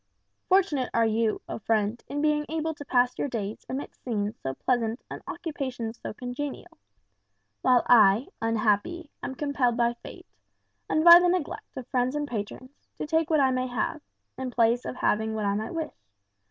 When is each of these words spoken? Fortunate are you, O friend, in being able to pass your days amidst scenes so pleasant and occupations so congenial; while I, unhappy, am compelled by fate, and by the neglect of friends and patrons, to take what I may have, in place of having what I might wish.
Fortunate 0.49 0.89
are 0.95 1.05
you, 1.05 1.43
O 1.47 1.59
friend, 1.59 2.03
in 2.07 2.23
being 2.23 2.43
able 2.49 2.73
to 2.73 2.83
pass 2.83 3.19
your 3.19 3.27
days 3.27 3.67
amidst 3.69 4.03
scenes 4.03 4.35
so 4.41 4.55
pleasant 4.55 4.99
and 5.11 5.21
occupations 5.27 5.99
so 6.01 6.11
congenial; 6.11 6.79
while 7.61 7.83
I, 7.87 8.29
unhappy, 8.41 9.11
am 9.21 9.35
compelled 9.35 9.77
by 9.77 9.93
fate, 9.93 10.25
and 10.89 11.03
by 11.05 11.19
the 11.19 11.29
neglect 11.29 11.77
of 11.77 11.85
friends 11.89 12.15
and 12.15 12.27
patrons, 12.27 12.71
to 12.97 13.05
take 13.05 13.29
what 13.29 13.41
I 13.41 13.51
may 13.51 13.67
have, 13.67 14.01
in 14.39 14.49
place 14.49 14.85
of 14.85 14.95
having 14.95 15.35
what 15.35 15.45
I 15.45 15.53
might 15.53 15.75
wish. 15.75 15.93